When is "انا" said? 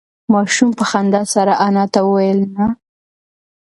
1.65-1.83